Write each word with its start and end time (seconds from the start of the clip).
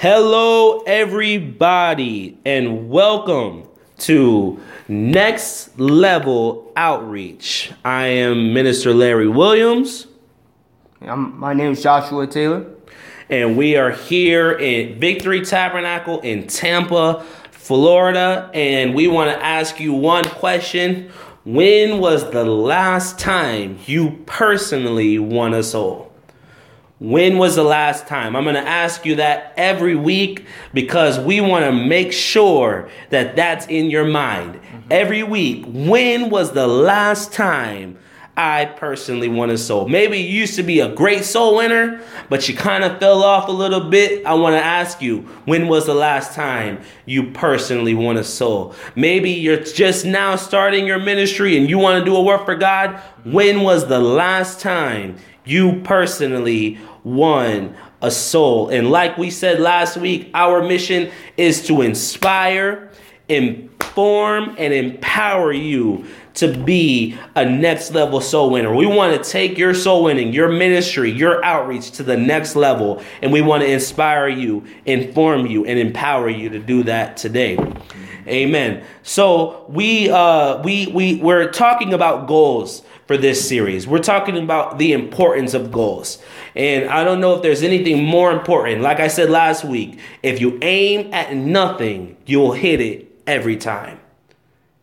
Hello, 0.00 0.82
everybody, 0.86 2.38
and 2.44 2.88
welcome 2.88 3.68
to 3.96 4.60
Next 4.86 5.76
Level 5.76 6.70
Outreach. 6.76 7.72
I 7.84 8.06
am 8.06 8.54
Minister 8.54 8.94
Larry 8.94 9.26
Williams, 9.26 10.06
I'm, 11.00 11.36
my 11.36 11.52
name 11.52 11.72
is 11.72 11.82
Joshua 11.82 12.28
Taylor. 12.28 12.64
and 13.28 13.56
we 13.56 13.76
are 13.76 13.90
here 13.90 14.50
at 14.50 14.98
Victory 14.98 15.44
Tabernacle 15.44 16.20
in 16.20 16.46
Tampa, 16.46 17.26
Florida. 17.50 18.52
And 18.54 18.94
we 18.94 19.08
want 19.08 19.36
to 19.36 19.44
ask 19.44 19.80
you 19.80 19.94
one 19.94 20.26
question 20.26 21.10
When 21.44 21.98
was 21.98 22.30
the 22.30 22.44
last 22.44 23.18
time 23.18 23.80
you 23.86 24.22
personally 24.26 25.18
won 25.18 25.54
a 25.54 25.64
soul? 25.64 26.12
When 27.00 27.38
was 27.38 27.54
the 27.54 27.62
last 27.62 28.08
time? 28.08 28.34
I'm 28.34 28.42
going 28.42 28.56
to 28.56 28.60
ask 28.60 29.06
you 29.06 29.16
that 29.16 29.54
every 29.56 29.94
week 29.94 30.46
because 30.74 31.20
we 31.20 31.40
want 31.40 31.64
to 31.64 31.72
make 31.72 32.12
sure 32.12 32.88
that 33.10 33.36
that's 33.36 33.66
in 33.68 33.88
your 33.88 34.04
mind. 34.04 34.54
Mm-hmm. 34.54 34.78
Every 34.90 35.22
week, 35.22 35.64
when 35.68 36.28
was 36.28 36.52
the 36.52 36.66
last 36.66 37.32
time 37.32 37.98
I 38.36 38.64
personally 38.64 39.28
won 39.28 39.48
a 39.50 39.58
soul? 39.58 39.86
Maybe 39.86 40.18
you 40.18 40.40
used 40.40 40.56
to 40.56 40.64
be 40.64 40.80
a 40.80 40.92
great 40.92 41.24
soul 41.24 41.58
winner, 41.58 42.02
but 42.28 42.48
you 42.48 42.56
kind 42.56 42.82
of 42.82 42.98
fell 42.98 43.22
off 43.22 43.48
a 43.48 43.52
little 43.52 43.88
bit. 43.88 44.26
I 44.26 44.34
want 44.34 44.54
to 44.54 44.64
ask 44.64 45.00
you, 45.00 45.20
when 45.44 45.68
was 45.68 45.86
the 45.86 45.94
last 45.94 46.34
time 46.34 46.80
you 47.06 47.30
personally 47.30 47.94
won 47.94 48.16
a 48.16 48.24
soul? 48.24 48.74
Maybe 48.96 49.30
you're 49.30 49.60
just 49.60 50.04
now 50.04 50.34
starting 50.34 50.84
your 50.84 50.98
ministry 50.98 51.56
and 51.56 51.70
you 51.70 51.78
want 51.78 52.00
to 52.00 52.04
do 52.04 52.16
a 52.16 52.22
work 52.22 52.44
for 52.44 52.56
God. 52.56 53.00
When 53.22 53.62
was 53.62 53.86
the 53.86 54.00
last 54.00 54.58
time 54.58 55.18
you 55.48 55.80
personally 55.82 56.78
won 57.04 57.74
a 58.02 58.10
soul. 58.10 58.68
And 58.68 58.90
like 58.90 59.16
we 59.16 59.30
said 59.30 59.60
last 59.60 59.96
week, 59.96 60.30
our 60.34 60.62
mission 60.62 61.10
is 61.36 61.66
to 61.66 61.82
inspire, 61.82 62.90
inform, 63.28 64.54
and 64.58 64.74
empower 64.74 65.52
you 65.52 66.04
to 66.38 66.56
be 66.56 67.16
a 67.34 67.44
next 67.44 67.92
level 67.92 68.20
soul 68.20 68.50
winner. 68.50 68.74
We 68.74 68.86
want 68.86 69.22
to 69.22 69.30
take 69.30 69.58
your 69.58 69.74
soul 69.74 70.04
winning, 70.04 70.32
your 70.32 70.48
ministry, 70.48 71.10
your 71.10 71.44
outreach 71.44 71.92
to 71.92 72.02
the 72.02 72.16
next 72.16 72.56
level, 72.56 73.02
and 73.22 73.32
we 73.32 73.40
want 73.40 73.62
to 73.62 73.70
inspire 73.70 74.28
you, 74.28 74.64
inform 74.86 75.46
you, 75.46 75.64
and 75.64 75.78
empower 75.78 76.28
you 76.28 76.48
to 76.50 76.58
do 76.58 76.84
that 76.84 77.16
today. 77.16 77.58
Amen. 78.28 78.84
So 79.02 79.64
we 79.68 80.10
uh 80.10 80.62
we 80.62 80.86
we 80.88 81.16
we're 81.16 81.50
talking 81.50 81.94
about 81.94 82.28
goals 82.28 82.82
for 83.06 83.16
this 83.16 83.48
series. 83.48 83.86
We're 83.86 84.00
talking 84.00 84.36
about 84.36 84.78
the 84.78 84.92
importance 84.92 85.54
of 85.54 85.72
goals. 85.72 86.22
And 86.54 86.90
I 86.90 87.04
don't 87.04 87.20
know 87.20 87.34
if 87.34 87.42
there's 87.42 87.62
anything 87.62 88.04
more 88.04 88.30
important. 88.30 88.82
Like 88.82 89.00
I 89.00 89.08
said 89.08 89.30
last 89.30 89.64
week, 89.64 89.98
if 90.22 90.40
you 90.42 90.58
aim 90.60 91.12
at 91.14 91.34
nothing, 91.34 92.18
you'll 92.26 92.52
hit 92.52 92.82
it 92.82 93.10
every 93.26 93.56
time. 93.56 93.98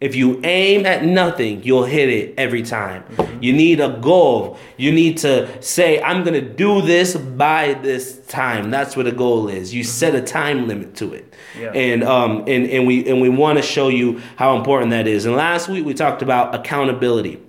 If 0.05 0.13
you 0.13 0.39
aim 0.43 0.85
at 0.85 1.03
nothing, 1.03 1.63
you'll 1.63 1.85
hit 1.85 2.09
it 2.09 2.35
every 2.37 2.61
time. 2.61 3.03
You 3.41 3.53
need 3.53 3.79
a 3.79 3.97
goal. 3.99 4.59
You 4.77 4.91
need 4.91 5.17
to 5.19 5.49
say, 5.63 5.99
I'm 5.99 6.23
going 6.23 6.35
to 6.35 6.47
do 6.47 6.83
this 6.83 7.15
by 7.15 7.73
this 7.73 8.19
time. 8.27 8.69
That's 8.69 8.95
what 8.95 9.07
a 9.07 9.11
goal 9.11 9.47
is. 9.47 9.73
You 9.73 9.83
set 9.83 10.13
a 10.13 10.21
time 10.21 10.67
limit 10.67 10.93
to 10.97 11.11
it. 11.15 11.33
Yeah. 11.59 11.71
And 11.71 12.03
um 12.03 12.43
and, 12.47 12.69
and 12.69 12.85
we 12.85 13.09
and 13.09 13.19
we 13.19 13.29
want 13.29 13.57
to 13.57 13.63
show 13.63 13.87
you 13.87 14.21
how 14.35 14.55
important 14.55 14.91
that 14.91 15.07
is. 15.07 15.25
And 15.25 15.35
last 15.35 15.69
week 15.69 15.83
we 15.83 15.95
talked 15.95 16.21
about 16.21 16.53
accountability 16.53 17.41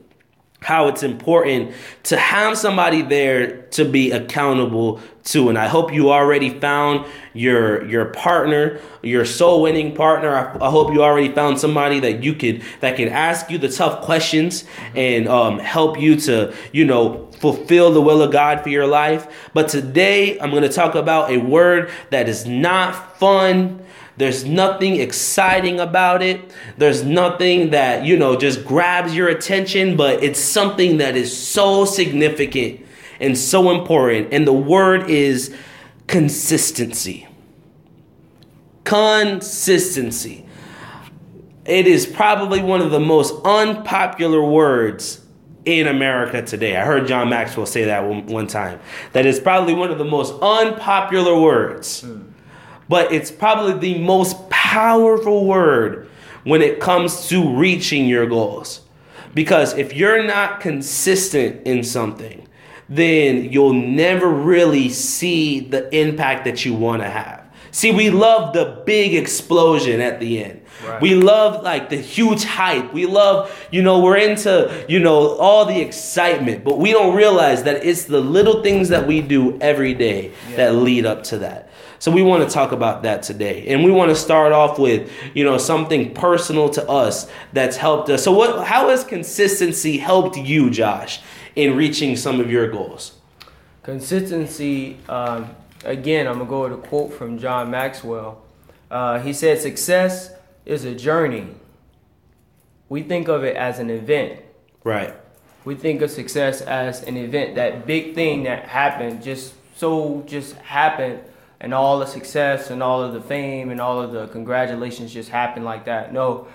how 0.61 0.89
it's 0.89 1.03
important 1.03 1.73
to 2.05 2.17
have 2.17 2.57
somebody 2.57 3.03
there 3.03 3.63
to 3.63 3.85
be 3.85 4.11
accountable 4.11 5.01
to. 5.25 5.49
And 5.49 5.59
i 5.59 5.67
hope 5.67 5.93
you 5.93 6.11
already 6.11 6.51
found 6.51 7.07
your 7.35 7.85
your 7.87 8.07
partner 8.07 8.81
your 9.07 9.25
soul 9.25 9.63
winning 9.63 9.95
partner. 9.95 10.35
I, 10.35 10.67
I 10.67 10.71
hope 10.71 10.93
you 10.93 11.03
already 11.03 11.33
found 11.33 11.59
somebody 11.61 12.01
that 12.01 12.23
you 12.23 12.35
could 12.35 12.63
that 12.81 12.97
can 12.97 13.09
ask 13.09 13.51
you 13.51 13.59
the 13.59 13.69
tough 13.69 14.03
questions 14.03 14.65
and 14.95 15.29
um, 15.29 15.59
help 15.59 15.99
you 15.99 16.17
to 16.21 16.55
you 16.73 16.85
know 16.85 17.26
fulfill 17.39 17.93
the 17.93 18.01
will 18.01 18.23
of 18.23 18.33
god 18.33 18.63
for 18.63 18.69
your 18.69 18.87
life 18.87 19.51
but 19.53 19.69
today 19.69 20.39
i'm 20.41 20.51
going 20.51 20.63
to 20.63 20.69
talk 20.69 20.95
about 20.95 21.31
a 21.31 21.37
word 21.37 21.91
that 22.11 22.29
is 22.29 22.47
not 22.47 23.19
fun 23.19 23.83
there's 24.17 24.45
nothing 24.45 24.97
exciting 24.97 25.79
about 25.79 26.23
it. 26.23 26.41
There's 26.79 27.05
nothing 27.05 27.71
that, 27.71 28.05
you 28.05 28.17
know, 28.17 28.37
just 28.37 28.65
grabs 28.65 29.15
your 29.15 29.29
attention, 29.29 29.97
but 29.97 30.23
it's 30.23 30.41
something 30.41 30.99
that 30.99 31.17
is 31.17 31.37
so 31.37 31.85
significant 31.85 32.81
and 33.21 33.37
so 33.37 33.71
important. 33.79 34.33
And 34.33 34.47
the 34.47 34.55
word 34.55 35.11
is 35.11 35.55
consistency. 36.07 37.29
Consistency. 38.85 40.47
It 41.67 41.87
is 41.87 42.07
probably 42.07 42.63
one 42.63 42.81
of 42.81 42.91
the 42.91 43.01
most 43.01 43.35
unpopular 43.45 44.43
words 44.43 45.26
in 45.67 45.89
America 45.89 46.41
today. 46.41 46.77
I 46.77 46.85
heard 46.85 47.07
John 47.07 47.29
Maxwell 47.29 47.67
say 47.67 47.85
that 47.85 48.05
one, 48.05 48.27
one 48.27 48.47
time. 48.47 48.81
That 49.13 49.27
is 49.27 49.39
probably 49.39 49.75
one 49.75 49.91
of 49.91 49.99
the 49.99 50.05
most 50.05 50.33
unpopular 50.41 51.39
words 51.39 52.03
hmm. 52.03 52.23
but 52.89 53.13
it's 53.13 53.31
probably 53.31 53.75
the 53.75 53.99
most 53.99 54.49
powerful 54.49 55.45
word 55.45 56.09
when 56.45 56.63
it 56.63 56.81
comes 56.81 57.29
to 57.29 57.57
reaching 57.57 58.07
your 58.07 58.27
goals. 58.27 58.83
Because 59.35 59.77
if 59.77 59.93
you're 59.93 60.25
not 60.25 60.61
consistent 60.61 61.67
in 61.67 61.83
something, 61.83 62.47
then 62.89 63.53
you'll 63.53 63.73
never 63.73 64.29
really 64.29 64.89
see 64.89 65.61
the 65.61 65.95
impact 65.95 66.45
that 66.45 66.65
you 66.65 66.73
want 66.73 67.03
to 67.03 67.11
have. 67.11 67.46
See, 67.77 67.93
we 67.93 68.09
love 68.09 68.55
the 68.55 68.83
big 68.87 69.15
explosion 69.15 70.01
at 70.01 70.19
the 70.19 70.43
end. 70.43 70.63
Right. 70.83 70.99
We 70.99 71.15
love 71.15 71.63
like 71.63 71.91
the 71.91 71.99
huge 71.99 72.43
hype. 72.43 72.95
We 72.95 73.05
love, 73.05 73.55
you 73.71 73.83
know, 73.83 74.01
we're 74.01 74.17
into, 74.17 74.87
you 74.89 74.99
know, 74.99 75.37
all 75.37 75.67
the 75.67 75.79
excitement, 75.79 76.65
but 76.65 76.79
we 76.79 76.93
don't 76.93 77.15
realize 77.15 77.65
that 77.65 77.85
it's 77.85 78.05
the 78.05 78.19
little 78.19 78.63
things 78.63 78.89
that 78.89 79.07
we 79.07 79.21
do 79.21 79.61
every 79.61 79.93
day 79.93 80.33
that 80.55 80.77
lead 80.77 81.05
up 81.05 81.23
to 81.25 81.39
that. 81.41 81.69
So 81.99 82.11
we 82.11 82.23
want 82.23 82.49
to 82.49 82.55
talk 82.55 82.73
about 82.73 83.03
that 83.03 83.23
today. 83.23 83.67
And 83.67 83.85
we 83.85 83.91
want 83.91 84.09
to 84.09 84.17
start 84.17 84.53
off 84.53 84.79
with, 84.79 85.13
you 85.35 85.45
know, 85.45 85.59
something 85.59 86.15
personal 86.15 86.71
to 86.71 86.89
us 86.89 87.31
that's 87.53 87.77
helped 87.77 88.09
us. 88.09 88.25
So 88.25 88.33
what 88.33 88.67
how 88.67 88.89
has 88.89 89.05
consistency 89.05 89.99
helped 89.99 90.39
you, 90.39 90.71
Josh, 90.71 91.21
in 91.55 91.77
reaching 91.77 92.17
some 92.17 92.41
of 92.41 92.51
your 92.51 92.71
goals? 92.71 93.13
Consistency, 93.83 94.97
um, 95.11 95.51
again, 95.87 96.27
I'm 96.27 96.35
going 96.35 96.47
to 96.47 96.51
go 96.51 96.63
with 96.65 96.73
a 96.73 96.89
quote 96.89 97.13
from 97.13 97.39
John 97.39 97.71
Maxwell. 97.71 98.43
Uh, 98.91 99.21
he 99.21 99.33
said, 99.33 99.61
Success 99.61 100.31
is 100.65 100.85
a 100.85 100.95
journey. 100.95 101.49
We 102.89 103.03
think 103.03 103.29
of 103.29 103.45
it 103.45 103.57
as 103.57 103.79
an 103.79 103.91
event. 103.91 104.41
Right. 104.85 105.15
We 105.65 105.75
think 105.75 106.03
of 106.03 106.11
success 106.11 106.61
as 106.61 107.03
an 107.03 107.17
event, 107.17 107.57
that 107.57 107.87
big 107.87 108.15
thing 108.15 108.45
that 108.45 108.69
happened, 108.69 109.23
just 109.23 109.55
so 109.75 110.23
just 110.27 110.55
happened, 110.57 111.21
and 111.59 111.75
all 111.75 111.99
the 111.99 112.07
success 112.07 112.71
and 112.71 112.83
all 112.83 113.03
of 113.03 113.13
the 113.13 113.21
fame 113.21 113.71
and 113.71 113.81
all 113.81 114.01
of 114.01 114.13
the 114.13 114.29
congratulations 114.29 115.13
just 115.13 115.31
happened 115.31 115.65
like 115.65 115.87
that. 115.87 116.13
No, 116.13 116.47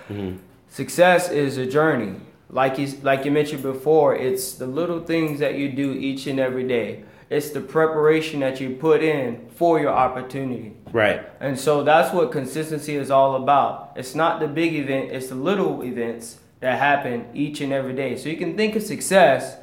success 0.70 1.30
is 1.30 1.58
a 1.58 1.66
journey. 1.66 2.14
Like 2.48 2.78
you, 2.78 2.86
like 3.02 3.26
you 3.26 3.30
mentioned 3.30 3.62
before, 3.62 4.14
it's 4.16 4.54
the 4.54 4.66
little 4.66 5.00
things 5.00 5.40
that 5.40 5.56
you 5.56 5.70
do 5.70 5.92
each 5.92 6.26
and 6.26 6.40
every 6.40 6.66
day. 6.66 7.04
It's 7.32 7.48
the 7.48 7.62
preparation 7.62 8.40
that 8.40 8.60
you 8.60 8.76
put 8.76 9.02
in 9.02 9.48
for 9.54 9.80
your 9.80 9.88
opportunity. 9.88 10.74
Right. 10.92 11.26
And 11.40 11.58
so 11.58 11.82
that's 11.82 12.12
what 12.14 12.30
consistency 12.30 12.94
is 12.94 13.10
all 13.10 13.36
about. 13.36 13.92
It's 13.96 14.14
not 14.14 14.38
the 14.38 14.46
big 14.46 14.74
event, 14.74 15.12
it's 15.12 15.28
the 15.28 15.34
little 15.34 15.82
events 15.82 16.40
that 16.60 16.78
happen 16.78 17.24
each 17.32 17.62
and 17.62 17.72
every 17.72 17.94
day. 17.94 18.18
So 18.18 18.28
you 18.28 18.36
can 18.36 18.54
think 18.54 18.76
of 18.76 18.82
success 18.82 19.56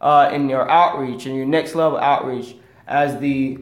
uh, 0.00 0.30
in 0.32 0.48
your 0.48 0.66
outreach 0.70 1.26
and 1.26 1.36
your 1.36 1.44
next 1.44 1.74
level 1.74 1.98
outreach 1.98 2.56
as 2.86 3.20
the 3.20 3.58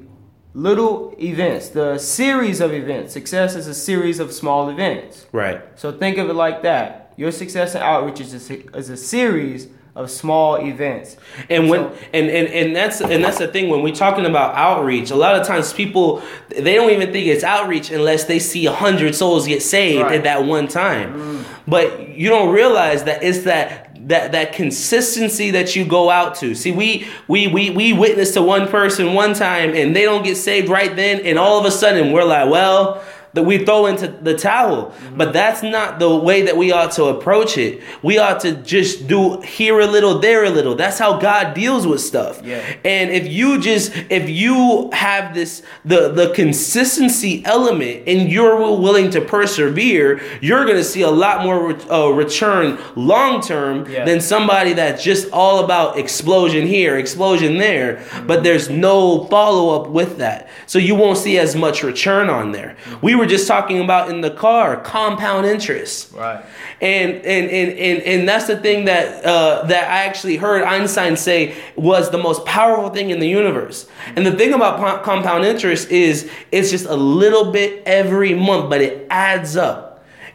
little 0.54 1.16
events, 1.18 1.70
the 1.70 1.98
series 1.98 2.60
of 2.60 2.72
events. 2.72 3.12
Success 3.12 3.56
is 3.56 3.66
a 3.66 3.74
series 3.74 4.20
of 4.20 4.32
small 4.32 4.70
events. 4.70 5.26
Right. 5.32 5.62
So 5.74 5.90
think 5.90 6.16
of 6.18 6.30
it 6.30 6.34
like 6.34 6.62
that. 6.62 7.12
Your 7.16 7.32
success 7.32 7.74
in 7.74 7.82
outreach 7.82 8.20
is 8.20 8.50
a, 8.50 8.76
is 8.76 8.88
a 8.88 8.96
series 8.96 9.66
of 9.98 10.10
small 10.10 10.56
events. 10.56 11.16
And 11.50 11.68
when 11.68 11.80
So- 11.80 11.92
and, 12.14 12.30
and 12.30 12.48
and 12.48 12.76
that's 12.76 13.00
and 13.00 13.22
that's 13.24 13.38
the 13.38 13.48
thing 13.48 13.68
when 13.68 13.82
we're 13.82 13.94
talking 13.94 14.24
about 14.26 14.54
outreach, 14.54 15.10
a 15.10 15.16
lot 15.16 15.34
of 15.38 15.46
times 15.46 15.72
people 15.72 16.22
they 16.48 16.74
don't 16.76 16.90
even 16.90 17.12
think 17.12 17.26
it's 17.26 17.44
outreach 17.44 17.90
unless 17.90 18.24
they 18.24 18.38
see 18.38 18.66
a 18.66 18.72
hundred 18.72 19.14
souls 19.14 19.46
get 19.46 19.62
saved 19.62 20.02
Right. 20.02 20.14
at 20.16 20.22
that 20.24 20.44
one 20.44 20.68
time. 20.68 21.14
Mm. 21.14 21.44
But 21.66 22.08
you 22.10 22.28
don't 22.28 22.54
realize 22.54 23.04
that 23.04 23.22
it's 23.22 23.40
that 23.40 23.84
that 24.08 24.32
that 24.32 24.52
consistency 24.54 25.50
that 25.50 25.74
you 25.76 25.84
go 25.84 26.08
out 26.10 26.36
to. 26.36 26.54
See, 26.54 26.70
we 26.72 27.06
we 27.26 27.48
we 27.48 27.70
we 27.70 27.92
witness 27.92 28.32
to 28.34 28.42
one 28.42 28.68
person 28.68 29.12
one 29.14 29.34
time 29.34 29.74
and 29.74 29.94
they 29.94 30.02
don't 30.04 30.22
get 30.24 30.36
saved 30.36 30.68
right 30.68 30.94
then, 30.94 31.20
and 31.26 31.38
all 31.38 31.58
of 31.58 31.64
a 31.66 31.70
sudden 31.70 32.12
we're 32.12 32.24
like, 32.24 32.48
well. 32.50 33.02
That 33.34 33.42
we 33.44 33.64
throw 33.64 33.86
into 33.86 34.08
the 34.08 34.34
towel. 34.36 34.92
But 35.16 35.32
that's 35.32 35.62
not 35.62 35.98
the 35.98 36.14
way 36.14 36.42
that 36.42 36.56
we 36.56 36.72
ought 36.72 36.92
to 36.92 37.04
approach 37.04 37.58
it. 37.58 37.82
We 38.02 38.18
ought 38.18 38.40
to 38.40 38.52
just 38.54 39.06
do 39.06 39.40
here 39.42 39.80
a 39.80 39.86
little, 39.86 40.18
there 40.18 40.44
a 40.44 40.50
little. 40.50 40.74
That's 40.74 40.98
how 40.98 41.18
God 41.18 41.54
deals 41.54 41.86
with 41.86 42.00
stuff. 42.00 42.40
Yeah. 42.44 42.62
And 42.84 43.10
if 43.10 43.28
you 43.28 43.60
just 43.60 43.92
if 44.10 44.28
you 44.28 44.90
have 44.92 45.34
this 45.34 45.62
the 45.84 46.10
the 46.10 46.32
consistency 46.34 47.42
element 47.44 48.04
and 48.06 48.30
you're 48.30 48.56
willing 48.56 49.10
to 49.10 49.20
persevere, 49.20 50.20
you're 50.40 50.64
going 50.64 50.76
to 50.76 50.84
see 50.84 51.02
a 51.02 51.10
lot 51.10 51.42
more 51.42 51.72
uh, 51.92 52.08
return 52.08 52.78
long 52.96 53.40
term 53.40 53.88
Yeah. 53.90 54.04
than 54.04 54.20
somebody 54.20 54.72
that's 54.74 55.02
just 55.02 55.30
all 55.32 55.64
about 55.64 55.98
explosion 55.98 56.66
here, 56.66 56.98
explosion 56.98 57.58
there, 57.58 58.02
but 58.26 58.42
there's 58.44 58.68
no 58.68 59.24
follow 59.26 59.80
up 59.80 59.88
with 59.90 60.18
that. 60.18 60.48
So 60.66 60.78
you 60.78 60.94
won't 60.94 61.18
see 61.18 61.38
as 61.38 61.56
much 61.56 61.82
return 61.82 62.28
on 62.30 62.52
there. 62.52 62.76
We 63.02 63.14
were 63.18 63.26
just 63.26 63.46
talking 63.46 63.80
about 63.80 64.10
in 64.10 64.20
the 64.20 64.30
car 64.30 64.80
compound 64.80 65.46
interest. 65.46 66.12
Right. 66.12 66.44
And 66.80 67.12
and 67.16 67.50
and 67.50 67.78
and, 67.78 68.02
and 68.02 68.28
that's 68.28 68.46
the 68.46 68.56
thing 68.56 68.84
that 68.86 69.24
uh, 69.24 69.64
that 69.66 69.90
I 69.90 70.04
actually 70.04 70.36
heard 70.36 70.62
Einstein 70.62 71.16
say 71.16 71.56
was 71.76 72.10
the 72.10 72.18
most 72.18 72.44
powerful 72.46 72.90
thing 72.90 73.10
in 73.10 73.20
the 73.20 73.28
universe. 73.28 73.88
And 74.16 74.24
the 74.24 74.32
thing 74.32 74.52
about 74.52 74.78
po- 74.78 75.02
compound 75.04 75.44
interest 75.44 75.90
is 75.90 76.30
it's 76.52 76.70
just 76.70 76.86
a 76.86 76.96
little 76.96 77.52
bit 77.52 77.82
every 77.84 78.34
month, 78.34 78.70
but 78.70 78.80
it 78.80 79.06
adds 79.10 79.56
up. 79.56 79.88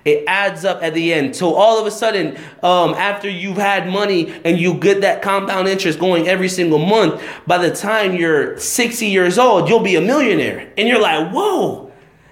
It 0.05 0.25
adds 0.27 0.65
up 0.65 0.83
at 0.83 0.93
the 0.93 1.13
end. 1.13 1.35
So 1.35 1.53
all 1.53 1.79
of 1.79 1.87
a 1.87 1.91
sudden, 1.91 2.37
um, 2.61 2.93
after 2.93 3.29
you've 3.29 3.57
had 3.57 3.87
money 3.87 4.33
and 4.43 4.59
you 4.59 4.73
get 4.73 5.01
that 5.01 5.21
compound 5.21 5.69
interest 5.69 5.97
going 5.97 6.27
every 6.27 6.49
single 6.49 6.79
month, 6.79 7.23
by 7.47 7.57
the 7.57 7.73
time 7.73 8.15
you're 8.15 8.57
60 8.59 9.05
years 9.07 9.37
old, 9.37 9.69
you'll 9.69 9.79
be 9.79 9.95
a 9.95 10.01
millionaire. 10.01 10.71
And 10.77 10.87
you're 10.87 10.99
like, 10.99 11.31
whoa. 11.31 11.82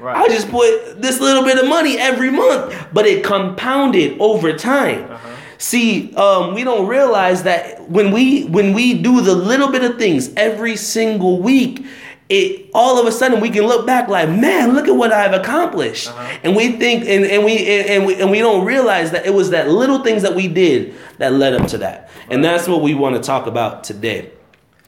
Right. 0.02 0.16
I 0.18 0.28
just 0.30 0.50
put 0.50 1.00
this 1.00 1.20
little 1.20 1.44
bit 1.44 1.60
of 1.60 1.70
money 1.70 2.00
every 2.00 2.32
month, 2.32 2.76
but 2.92 3.06
it 3.06 3.24
compounded 3.24 4.20
over 4.20 4.52
time. 4.52 5.08
See, 5.60 6.12
um, 6.16 6.56
we 6.56 6.64
don't 6.64 6.88
realize 6.88 7.44
that 7.44 7.88
when 7.88 8.12
we 8.12 8.46
when 8.46 8.74
we 8.74 8.96
do 9.00 9.22
the 9.22 9.36
little 9.36 9.72
bit 9.72 9.84
of 9.84 10.00
things 10.00 10.34
every 10.36 10.76
single 10.76 11.40
week, 11.40 11.86
it 12.30 12.72
all 12.74 13.00
of 13.00 13.06
a 13.06 13.12
sudden 13.12 13.40
we 13.42 13.52
can 13.52 13.68
look 13.68 13.86
back 13.86 14.08
like, 14.08 14.28
man, 14.28 14.74
look 14.74 14.88
at 14.88 14.96
what 14.96 15.14
I've 15.14 15.34
accomplished, 15.34 16.10
and 16.44 16.56
we 16.56 16.72
think 16.78 17.04
and, 17.08 17.24
and 17.24 17.46
we 17.46 17.58
and, 17.60 17.90
and 17.90 18.06
we 18.08 18.16
and 18.20 18.32
we 18.32 18.40
don't 18.40 18.66
realize 18.66 19.12
that 19.12 19.28
it 19.28 19.36
was 19.36 19.52
that 19.52 19.70
little 19.70 20.00
things 20.04 20.24
that 20.24 20.34
we 20.34 20.48
did 20.48 20.96
that 21.20 21.34
led 21.34 21.54
up 21.54 21.68
to 21.68 21.78
that, 21.78 22.10
and 22.32 22.44
that's 22.44 22.68
what 22.68 22.82
we 22.82 22.96
want 22.96 23.18
to 23.18 23.22
talk 23.22 23.46
about 23.46 23.84
today. 23.84 24.32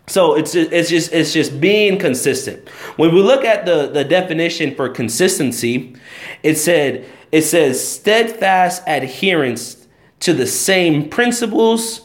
So 0.07 0.35
it's 0.35 0.51
just, 0.51 0.71
it's 0.71 0.89
just 0.89 1.13
it's 1.13 1.33
just 1.33 1.61
being 1.61 1.97
consistent. 1.97 2.67
When 2.97 3.13
we 3.13 3.21
look 3.21 3.45
at 3.45 3.65
the 3.65 3.87
the 3.87 4.03
definition 4.03 4.75
for 4.75 4.89
consistency, 4.89 5.95
it 6.43 6.55
said 6.55 7.05
it 7.31 7.43
says 7.43 7.85
steadfast 7.85 8.83
adherence 8.85 9.87
to 10.19 10.33
the 10.33 10.47
same 10.47 11.09
principles, 11.09 12.01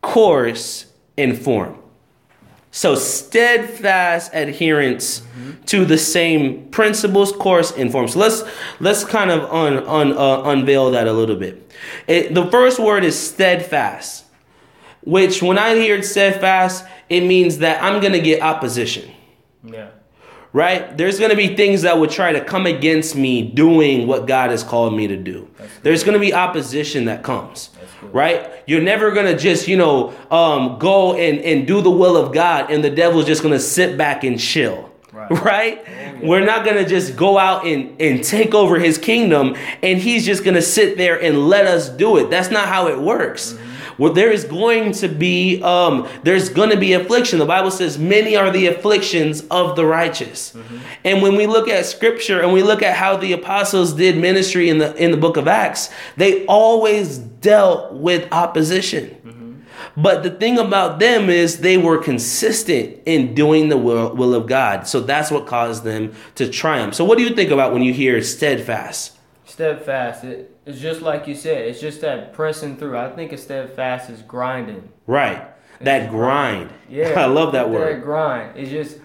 course, 0.00 0.86
and 1.16 1.38
form. 1.38 1.78
So 2.70 2.96
steadfast 2.96 4.32
adherence 4.34 5.22
to 5.66 5.84
the 5.84 5.96
same 5.96 6.68
principles, 6.70 7.30
course, 7.30 7.70
and 7.70 7.92
form. 7.92 8.08
So 8.08 8.18
let's 8.18 8.42
let's 8.80 9.04
kind 9.04 9.30
of 9.30 9.48
un, 9.52 9.78
un, 9.86 10.12
uh, 10.12 10.42
unveil 10.50 10.90
that 10.90 11.06
a 11.06 11.12
little 11.12 11.36
bit. 11.36 11.72
It, 12.08 12.34
the 12.34 12.50
first 12.50 12.80
word 12.80 13.04
is 13.04 13.16
steadfast, 13.16 14.24
which 15.02 15.40
when 15.40 15.56
I 15.56 15.76
hear 15.76 16.02
steadfast, 16.02 16.84
it 17.16 17.22
means 17.26 17.58
that 17.58 17.82
I'm 17.82 18.00
gonna 18.02 18.20
get 18.30 18.42
opposition 18.42 19.10
Yeah. 19.64 19.88
right? 20.52 20.96
There's 20.96 21.18
going 21.18 21.30
to 21.30 21.36
be 21.36 21.56
things 21.56 21.82
that 21.82 21.98
would 21.98 22.10
try 22.10 22.30
to 22.32 22.40
come 22.44 22.64
against 22.66 23.16
me 23.16 23.42
doing 23.42 24.06
what 24.06 24.26
God 24.26 24.50
has 24.50 24.62
called 24.62 24.94
me 24.94 25.06
to 25.08 25.16
do. 25.16 25.48
There's 25.82 26.04
going 26.04 26.14
to 26.14 26.20
be 26.20 26.32
opposition 26.32 27.06
that 27.06 27.22
comes, 27.24 27.70
right? 28.12 28.38
You're 28.66 28.82
never 28.82 29.10
going 29.10 29.26
to 29.26 29.36
just, 29.36 29.66
you 29.66 29.76
know, 29.76 30.14
um, 30.30 30.78
go 30.78 31.14
and, 31.14 31.40
and 31.40 31.66
do 31.66 31.80
the 31.80 31.90
will 31.90 32.16
of 32.16 32.32
God 32.32 32.70
and 32.70 32.84
the 32.84 32.90
devil's 32.90 33.26
just 33.26 33.42
going 33.42 33.54
to 33.54 33.64
sit 33.78 33.98
back 33.98 34.22
and 34.24 34.38
chill. 34.38 34.90
Right. 35.12 35.30
Right? 35.52 35.76
We're 36.22 36.44
not 36.44 36.64
gonna 36.64 36.86
just 36.86 37.16
go 37.16 37.38
out 37.38 37.66
and, 37.66 38.00
and 38.00 38.22
take 38.24 38.54
over 38.54 38.78
his 38.78 38.98
kingdom 38.98 39.56
and 39.82 39.98
he's 39.98 40.24
just 40.26 40.42
gonna 40.44 40.62
sit 40.62 40.96
there 40.96 41.20
and 41.20 41.48
let 41.48 41.66
us 41.66 41.88
do 41.88 42.16
it. 42.18 42.30
That's 42.30 42.50
not 42.50 42.66
how 42.68 42.88
it 42.88 42.98
works. 42.98 43.56
Well, 43.98 44.12
there 44.12 44.30
is 44.30 44.44
going 44.44 44.92
to 44.92 45.08
be 45.08 45.62
um, 45.62 46.08
there's 46.22 46.48
going 46.48 46.70
to 46.70 46.76
be 46.76 46.92
affliction. 46.92 47.38
The 47.38 47.46
Bible 47.46 47.70
says, 47.70 47.98
"Many 47.98 48.36
are 48.36 48.50
the 48.50 48.66
afflictions 48.66 49.42
of 49.50 49.76
the 49.76 49.86
righteous." 49.86 50.56
And 51.04 51.22
when 51.22 51.36
we 51.36 51.46
look 51.46 51.68
at 51.68 51.86
Scripture 51.86 52.40
and 52.40 52.52
we 52.52 52.62
look 52.62 52.82
at 52.82 52.96
how 52.96 53.16
the 53.16 53.32
apostles 53.32 53.92
did 53.94 54.16
ministry 54.16 54.68
in 54.68 54.78
the 54.78 54.94
in 54.96 55.10
the 55.10 55.16
Book 55.16 55.36
of 55.36 55.48
Acts, 55.48 55.90
they 56.16 56.44
always 56.46 57.18
dealt 57.18 57.92
with 57.92 58.26
opposition. 58.32 59.20
But 59.96 60.22
the 60.24 60.30
thing 60.30 60.58
about 60.58 60.98
them 60.98 61.30
is 61.30 61.58
they 61.58 61.78
were 61.78 61.98
consistent 61.98 62.98
in 63.06 63.34
doing 63.34 63.68
the 63.68 63.76
will, 63.76 64.14
will 64.14 64.34
of 64.34 64.46
God. 64.46 64.88
So 64.88 65.00
that's 65.00 65.30
what 65.30 65.46
caused 65.46 65.84
them 65.84 66.14
to 66.34 66.48
triumph. 66.48 66.94
So 66.94 67.04
what 67.04 67.16
do 67.16 67.24
you 67.24 67.34
think 67.34 67.50
about 67.50 67.72
when 67.72 67.82
you 67.82 67.92
hear 67.92 68.20
steadfast? 68.22 69.16
Steadfast. 69.44 70.24
It, 70.24 70.53
it's 70.66 70.80
just 70.80 71.02
like 71.02 71.26
you 71.26 71.34
said. 71.34 71.66
It's 71.66 71.80
just 71.80 72.00
that 72.00 72.32
pressing 72.32 72.76
through. 72.76 72.96
I 72.96 73.10
think 73.10 73.32
a 73.32 73.38
steadfast 73.38 74.10
is 74.10 74.22
grinding. 74.22 74.88
Right. 75.06 75.42
That 75.80 76.10
grind. 76.10 76.70
Yeah. 76.88 77.08
I 77.20 77.26
love 77.26 77.52
that 77.52 77.70
word. 77.70 77.96
That 77.96 78.04
grind. 78.04 78.56
It's 78.56 78.70
just 78.70 78.98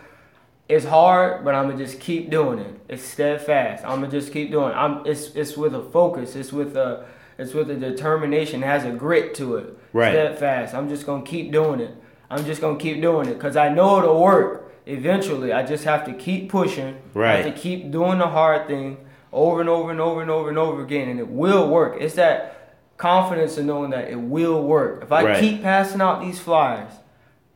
it's 0.68 0.86
hard, 0.86 1.44
but 1.44 1.56
I'm 1.56 1.68
gonna 1.70 1.84
just 1.84 2.00
keep 2.00 2.30
doing 2.30 2.60
it. 2.60 2.80
It's 2.88 3.04
steadfast. 3.04 3.84
I'm 3.84 4.02
gonna 4.02 4.10
just 4.10 4.32
keep 4.32 4.52
doing. 4.52 4.70
It. 4.72 4.76
I'm. 4.76 5.06
It's 5.06 5.36
it's 5.36 5.58
with 5.58 5.74
a 5.76 5.82
focus. 5.84 6.36
It's 6.36 6.54
with 6.54 6.78
a. 6.78 7.06
It's 7.38 7.54
with 7.54 7.72
a 7.72 7.76
determination. 7.76 8.62
It 8.64 8.66
has 8.68 8.84
a 8.86 8.92
grit 8.92 9.34
to 9.36 9.56
it. 9.56 9.78
Right. 9.94 10.12
Steadfast. 10.12 10.74
I'm 10.76 10.90
just 10.90 11.06
gonna 11.06 11.24
keep 11.24 11.52
doing 11.52 11.80
it. 11.80 11.96
I'm 12.30 12.46
just 12.46 12.62
gonna 12.62 12.78
keep 12.78 13.02
doing 13.02 13.28
it 13.28 13.34
because 13.34 13.56
I 13.58 13.70
know 13.70 13.98
it'll 14.00 14.22
work 14.22 14.72
eventually. 14.86 15.52
I 15.52 15.64
just 15.66 15.84
have 15.86 16.06
to 16.06 16.14
keep 16.14 16.50
pushing. 16.50 16.96
I 17.16 17.20
Right. 17.20 17.46
have 17.46 17.54
to 17.56 17.60
keep 17.60 17.92
doing 17.92 18.20
the 18.20 18.28
hard 18.28 18.68
thing 18.68 18.98
over 19.32 19.60
and 19.60 19.70
over 19.70 19.92
and 19.92 20.00
over 20.00 20.22
and 20.22 20.32
over 20.32 20.50
and 20.50 20.58
over 20.58 20.82
again, 20.84 21.10
and 21.10 21.20
it 21.20 21.28
will 21.28 21.70
work. 21.70 21.98
It's 22.00 22.16
that 22.16 22.76
confidence 22.98 23.58
in 23.58 23.68
knowing 23.68 23.92
that 23.92 24.10
it 24.10 24.20
will 24.20 24.62
work. 24.64 25.04
If 25.04 25.12
I 25.12 25.24
Right. 25.24 25.40
keep 25.40 25.64
passing 25.64 26.02
out 26.02 26.22
these 26.22 26.40
flyers, 26.40 26.92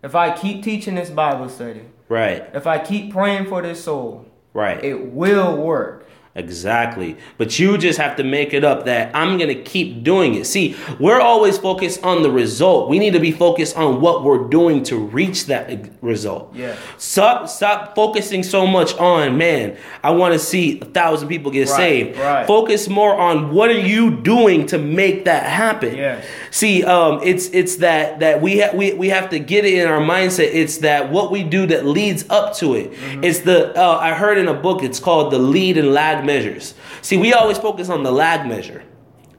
if 0.01 0.15
I 0.15 0.31
keep 0.31 0.63
teaching 0.63 0.95
this 0.95 1.09
Bible 1.09 1.49
study, 1.49 1.81
Right. 2.09 2.43
if 2.53 2.65
I 2.67 2.77
keep 2.77 3.11
praying 3.11 3.45
for 3.45 3.61
this 3.61 3.83
soul, 3.83 4.25
Right. 4.53 4.83
it 4.83 5.11
will 5.13 5.57
work. 5.57 6.05
Exactly. 6.35 7.15
But 7.37 7.59
you 7.59 7.77
just 7.77 7.99
have 7.99 8.15
to 8.15 8.23
make 8.23 8.53
it 8.53 8.63
up 8.63 8.85
that 8.85 9.15
I'm 9.15 9.37
going 9.37 9.49
to 9.55 9.61
keep 9.63 10.03
doing 10.03 10.33
it. 10.33 10.45
See, 10.47 10.75
we're 10.99 11.19
always 11.19 11.59
focused 11.59 12.03
on 12.03 12.23
the 12.23 12.31
result. 12.31 12.89
We 12.89 12.97
need 12.97 13.13
to 13.13 13.19
be 13.19 13.31
focused 13.31 13.77
on 13.77 14.01
what 14.01 14.23
we're 14.23 14.47
doing 14.47 14.81
to 14.85 14.97
reach 14.97 15.45
that 15.45 15.71
result. 16.01 16.55
Yeah. 16.55 16.75
Stop 16.97 17.47
stop 17.49 17.93
focusing 17.95 18.41
so 18.41 18.65
much 18.65 18.95
on, 18.97 19.37
man, 19.37 19.77
I 20.03 20.09
want 20.11 20.33
to 20.33 20.39
see 20.39 20.79
a 20.81 20.85
thousand 20.85 21.27
people 21.27 21.51
get 21.51 21.67
Right, 21.69 21.77
saved. 21.77 22.17
right. 22.19 22.47
Focus 22.47 22.89
more 22.89 23.15
on 23.15 23.53
what 23.53 23.69
are 23.69 23.79
you 23.79 24.19
doing 24.21 24.65
to 24.67 24.79
make 24.79 25.25
that 25.25 25.43
happen. 25.43 25.95
Yes. 25.95 26.25
See, 26.49 26.83
um, 26.83 27.19
it's 27.23 27.47
it's 27.49 27.75
that 27.77 28.21
that 28.21 28.41
we 28.41 28.59
ha- 28.59 28.71
we 28.73 28.93
we 28.93 29.09
have 29.09 29.29
to 29.29 29.39
get 29.39 29.65
it 29.65 29.75
in 29.75 29.87
our 29.87 29.99
mindset. 30.01 30.49
It's 30.51 30.79
that 30.79 31.11
what 31.11 31.29
we 31.31 31.43
do 31.43 31.67
that 31.67 31.85
leads 31.85 32.25
up 32.31 32.55
to 32.57 32.73
it. 32.73 32.91
Mm-hmm. 32.91 33.23
It's 33.23 33.39
the 33.41 33.79
uh, 33.79 33.97
I 33.97 34.13
heard 34.15 34.39
in 34.39 34.47
a 34.47 34.53
book. 34.55 34.81
It's 34.81 34.99
called 34.99 35.31
the 35.31 35.37
lead 35.39 35.77
and 35.77 35.93
lag 35.93 36.22
measures. 36.25 36.73
See, 37.01 37.17
we 37.17 37.33
always 37.33 37.57
focus 37.57 37.89
on 37.89 38.03
the 38.03 38.11
lag 38.11 38.47
measure 38.47 38.83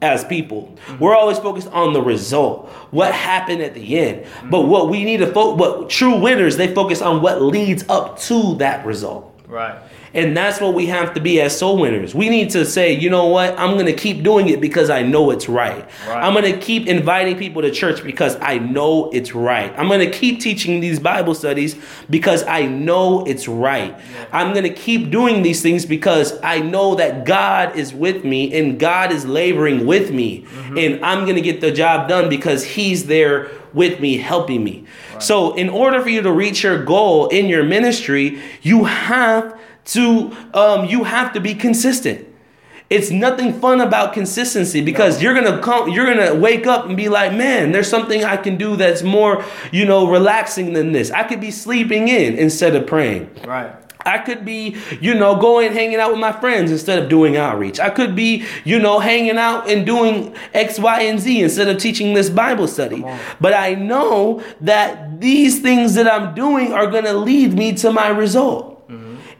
as 0.02 0.24
people. 0.24 0.76
Mm-hmm. 0.86 0.98
We're 0.98 1.14
always 1.14 1.38
focused 1.38 1.68
on 1.68 1.92
the 1.92 2.02
result, 2.02 2.68
what 2.90 3.12
happened 3.12 3.62
at 3.62 3.74
the 3.74 3.98
end. 3.98 4.24
Mm-hmm. 4.24 4.50
But 4.50 4.62
what 4.62 4.88
we 4.88 5.04
need 5.04 5.18
to 5.18 5.32
focus, 5.32 5.58
what 5.58 5.90
true 5.90 6.18
winners, 6.18 6.56
they 6.56 6.74
focus 6.74 7.00
on 7.00 7.22
what 7.22 7.42
leads 7.42 7.84
up 7.88 8.18
to 8.20 8.56
that 8.56 8.84
result. 8.84 9.40
Right. 9.48 9.80
And 10.14 10.36
that's 10.36 10.60
what 10.60 10.74
we 10.74 10.86
have 10.86 11.12
to 11.14 11.20
be 11.20 11.40
as 11.40 11.58
soul 11.58 11.76
winners. 11.76 12.14
We 12.14 12.28
need 12.28 12.50
to 12.50 12.64
say, 12.64 12.92
you 12.92 13.10
know 13.10 13.26
what? 13.26 13.58
I'm 13.58 13.74
going 13.74 13.86
to 13.86 13.92
keep 13.92 14.22
doing 14.22 14.48
it 14.48 14.60
because 14.60 14.88
I 14.88 15.02
know 15.02 15.30
it's 15.30 15.48
right. 15.48 15.84
Right. 16.06 16.22
I'm 16.22 16.32
going 16.32 16.52
to 16.52 16.58
keep 16.58 16.86
inviting 16.86 17.36
people 17.36 17.62
to 17.62 17.70
church 17.72 18.04
because 18.04 18.36
I 18.40 18.58
know 18.58 19.10
it's 19.10 19.34
right. 19.34 19.74
I'm 19.76 19.88
going 19.88 20.08
to 20.08 20.10
keep 20.10 20.40
teaching 20.40 20.78
these 20.80 21.00
Bible 21.00 21.34
studies 21.34 21.76
because 22.08 22.44
I 22.44 22.66
know 22.66 23.24
it's 23.24 23.48
right. 23.48 23.98
I'm 24.32 24.52
going 24.52 24.64
to 24.64 24.72
keep 24.72 25.10
doing 25.10 25.42
these 25.42 25.62
things 25.62 25.84
because 25.84 26.38
I 26.42 26.60
know 26.60 26.94
that 26.94 27.24
God 27.24 27.76
is 27.76 27.92
with 27.92 28.24
me 28.24 28.56
and 28.56 28.78
God 28.78 29.10
is 29.10 29.26
laboring 29.26 29.84
with 29.84 30.12
me. 30.12 30.42
Mm-hmm. 30.42 30.78
And 30.78 31.04
I'm 31.04 31.24
going 31.24 31.36
to 31.36 31.42
get 31.42 31.60
the 31.60 31.72
job 31.72 32.08
done 32.08 32.28
because 32.28 32.64
He's 32.64 33.06
there 33.06 33.50
with 33.72 34.00
me, 34.00 34.16
helping 34.18 34.62
me. 34.62 34.84
So, 35.18 35.54
in 35.54 35.68
order 35.68 36.00
for 36.00 36.08
you 36.08 36.22
to 36.22 36.32
reach 36.32 36.62
your 36.62 36.84
goal 36.84 37.28
in 37.28 37.46
your 37.46 37.64
ministry, 37.64 38.40
you 38.62 38.84
have 38.84 39.58
to 39.86 40.36
um, 40.54 40.86
you 40.86 41.04
have 41.04 41.32
to 41.34 41.40
be 41.40 41.54
consistent. 41.54 42.28
It's 42.90 43.10
nothing 43.10 43.58
fun 43.60 43.80
about 43.80 44.12
consistency 44.12 44.82
because 44.82 45.22
you're 45.22 45.34
gonna 45.34 45.60
come, 45.60 45.88
you're 45.88 46.06
gonna 46.06 46.34
wake 46.34 46.66
up 46.66 46.86
and 46.86 46.96
be 46.96 47.08
like, 47.08 47.32
man, 47.32 47.72
there's 47.72 47.88
something 47.88 48.24
I 48.24 48.36
can 48.36 48.56
do 48.56 48.76
that's 48.76 49.02
more, 49.02 49.44
you 49.72 49.84
know, 49.84 50.06
relaxing 50.06 50.74
than 50.74 50.92
this. 50.92 51.10
I 51.10 51.24
could 51.24 51.40
be 51.40 51.50
sleeping 51.50 52.08
in 52.08 52.36
instead 52.36 52.76
of 52.76 52.86
praying. 52.86 53.30
Right. 53.46 53.74
I 54.06 54.18
could 54.18 54.44
be, 54.44 54.76
you 55.00 55.14
know, 55.14 55.36
going 55.36 55.72
hanging 55.72 55.96
out 55.96 56.10
with 56.10 56.20
my 56.20 56.32
friends 56.32 56.70
instead 56.70 57.02
of 57.02 57.08
doing 57.08 57.36
outreach. 57.36 57.80
I 57.80 57.90
could 57.90 58.14
be, 58.14 58.44
you 58.64 58.78
know, 58.78 58.98
hanging 58.98 59.38
out 59.38 59.70
and 59.70 59.86
doing 59.86 60.34
X, 60.52 60.78
Y, 60.78 61.02
and 61.02 61.18
Z 61.18 61.42
instead 61.42 61.68
of 61.68 61.78
teaching 61.78 62.12
this 62.14 62.28
Bible 62.28 62.68
study. 62.68 63.04
But 63.40 63.54
I 63.54 63.74
know 63.74 64.42
that 64.60 65.20
these 65.20 65.60
things 65.60 65.94
that 65.94 66.06
I'm 66.06 66.34
doing 66.34 66.72
are 66.72 66.86
going 66.86 67.04
to 67.04 67.14
lead 67.14 67.54
me 67.54 67.72
to 67.76 67.92
my 67.92 68.08
result. 68.08 68.73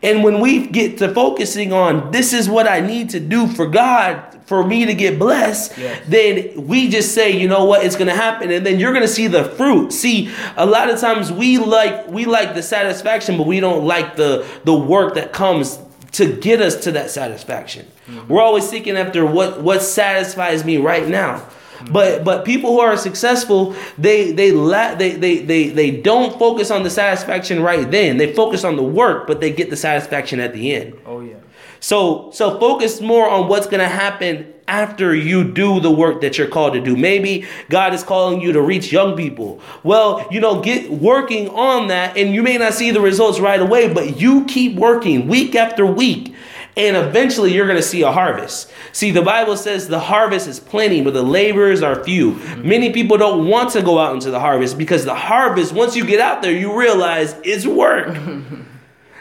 And 0.04 0.22
when 0.22 0.38
we 0.40 0.66
get 0.66 0.98
to 0.98 1.12
focusing 1.14 1.72
on 1.72 2.10
this 2.12 2.32
is 2.32 2.48
what 2.48 2.68
I 2.68 2.80
need 2.80 3.10
to 3.10 3.20
do 3.20 3.46
for 3.48 3.66
God 3.66 4.22
for 4.46 4.62
me 4.66 4.84
to 4.84 4.92
get 4.94 5.18
blessed, 5.18 5.78
Yes. 5.78 6.02
then 6.06 6.66
we 6.66 6.88
just 6.90 7.14
say, 7.14 7.30
you 7.30 7.48
know 7.48 7.64
what, 7.64 7.82
it's 7.84 7.96
gonna 7.96 8.14
happen, 8.14 8.50
and 8.50 8.64
then 8.66 8.78
you're 8.78 8.92
gonna 8.92 9.08
see 9.08 9.26
the 9.26 9.44
fruit. 9.44 9.92
See, 9.92 10.30
a 10.56 10.66
lot 10.66 10.90
of 10.90 11.00
times 11.00 11.32
we 11.32 11.56
like 11.58 12.06
we 12.08 12.26
like 12.26 12.54
the 12.54 12.62
satisfaction, 12.62 13.38
but 13.38 13.46
we 13.46 13.58
don't 13.60 13.84
like 13.86 14.16
the 14.16 14.44
the 14.64 14.74
work 14.74 15.14
that 15.14 15.32
comes 15.32 15.78
to 16.12 16.30
get 16.36 16.60
us 16.60 16.76
to 16.84 16.92
that 16.92 17.10
satisfaction. 17.10 17.86
Mm-hmm. 18.08 18.32
We're 18.32 18.42
always 18.42 18.68
seeking 18.68 18.96
after 18.96 19.24
what 19.24 19.62
what 19.62 19.80
satisfies 19.82 20.64
me 20.64 20.76
right 20.76 21.08
now. 21.08 21.42
But 21.90 22.24
but 22.24 22.44
people 22.44 22.70
who 22.70 22.80
are 22.80 22.96
successful, 22.96 23.74
they 23.98 24.32
they 24.32 24.52
la- 24.52 24.94
they, 24.94 25.12
they 25.12 25.38
they 25.38 25.68
they 25.68 25.90
don't 25.90 26.38
focus 26.38 26.70
on 26.70 26.82
the 26.82 26.90
satisfaction 26.90 27.62
right 27.62 27.90
then. 27.90 28.16
They 28.16 28.32
focus 28.32 28.64
on 28.64 28.76
the 28.76 28.82
work, 28.82 29.26
but 29.26 29.40
they 29.40 29.52
get 29.52 29.70
the 29.70 29.76
satisfaction 29.76 30.40
at 30.40 30.52
the 30.52 30.72
end. 30.72 30.94
Oh 31.06 31.20
yeah. 31.20 31.36
So 31.80 32.30
so 32.32 32.58
focus 32.58 33.00
more 33.00 33.28
on 33.28 33.48
what's 33.48 33.66
going 33.66 33.80
to 33.80 33.88
happen 33.88 34.54
after 34.66 35.14
you 35.14 35.44
do 35.52 35.80
the 35.80 35.90
work 35.90 36.20
that 36.22 36.38
you're 36.38 36.48
called 36.48 36.72
to 36.74 36.80
do. 36.80 36.96
Maybe 36.96 37.46
God 37.68 37.92
is 37.92 38.02
calling 38.02 38.40
you 38.40 38.52
to 38.52 38.62
reach 38.62 38.90
young 38.90 39.16
people. 39.16 39.60
Well, 39.82 40.26
you 40.30 40.40
know, 40.40 40.60
get 40.60 40.90
working 40.90 41.50
on 41.50 41.88
that 41.88 42.16
and 42.16 42.34
you 42.34 42.42
may 42.42 42.56
not 42.56 42.74
see 42.74 42.90
the 42.90 43.00
results 43.00 43.38
right 43.40 43.60
away, 43.60 43.92
but 43.92 44.18
you 44.20 44.44
keep 44.46 44.76
working 44.76 45.28
week 45.28 45.54
after 45.54 45.84
week. 45.84 46.33
And 46.76 46.96
eventually 46.96 47.52
you're 47.52 47.66
going 47.66 47.78
to 47.78 47.82
see 47.82 48.02
a 48.02 48.10
harvest. 48.10 48.72
See, 48.92 49.12
the 49.12 49.22
Bible 49.22 49.56
says 49.56 49.86
the 49.86 50.00
harvest 50.00 50.48
is 50.48 50.58
plenty, 50.58 51.02
but 51.02 51.14
the 51.14 51.22
laborers 51.22 51.82
are 51.82 52.02
few. 52.02 52.32
Mm-hmm. 52.32 52.68
Many 52.68 52.92
people 52.92 53.16
don't 53.16 53.46
want 53.46 53.70
to 53.70 53.82
go 53.82 53.98
out 53.98 54.14
into 54.14 54.30
the 54.30 54.40
harvest 54.40 54.76
because 54.76 55.04
the 55.04 55.14
harvest, 55.14 55.72
once 55.72 55.94
you 55.94 56.04
get 56.04 56.20
out 56.20 56.42
there, 56.42 56.52
you 56.52 56.76
realize 56.76 57.36
it's 57.44 57.66
work. 57.66 58.16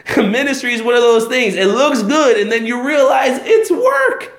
Ministry 0.16 0.74
is 0.74 0.82
one 0.82 0.94
of 0.94 1.00
those 1.00 1.26
things. 1.26 1.54
It 1.54 1.66
looks 1.66 2.02
good, 2.02 2.38
and 2.38 2.52
then 2.52 2.66
you 2.66 2.86
realize 2.86 3.40
it's 3.42 3.70
work. 3.70 4.32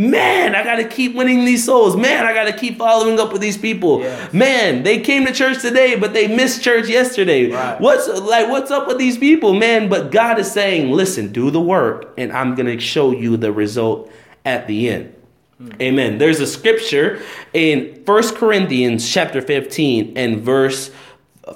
Man, 0.00 0.54
I 0.54 0.62
gotta 0.62 0.84
keep 0.84 1.16
winning 1.16 1.44
these 1.44 1.64
souls. 1.64 1.96
Man, 1.96 2.24
I 2.24 2.32
gotta 2.32 2.52
keep 2.52 2.78
following 2.78 3.18
up 3.18 3.32
with 3.32 3.42
these 3.42 3.58
people. 3.58 4.00
Yes. 4.00 4.32
Man, 4.32 4.84
they 4.84 5.00
came 5.00 5.26
to 5.26 5.32
church 5.32 5.60
today, 5.60 5.96
but 5.96 6.12
they 6.12 6.28
missed 6.28 6.62
church 6.62 6.88
yesterday. 6.88 7.50
Right. 7.50 7.80
What's 7.80 8.06
like 8.06 8.48
what's 8.48 8.70
up 8.70 8.86
with 8.86 8.98
these 8.98 9.18
people, 9.18 9.54
man? 9.54 9.88
But 9.88 10.12
God 10.12 10.38
is 10.38 10.52
saying, 10.52 10.92
listen, 10.92 11.32
do 11.32 11.50
the 11.50 11.60
work, 11.60 12.14
and 12.16 12.30
I'm 12.30 12.54
gonna 12.54 12.78
show 12.78 13.10
you 13.10 13.36
the 13.36 13.50
result 13.50 14.08
at 14.44 14.68
the 14.68 14.88
end. 14.88 15.14
Hmm. 15.58 15.70
Amen. 15.82 16.18
There's 16.18 16.38
a 16.38 16.46
scripture 16.46 17.20
in 17.52 18.04
First 18.04 18.36
Corinthians 18.36 19.10
chapter 19.10 19.42
15 19.42 20.16
and 20.16 20.40
verse 20.40 20.92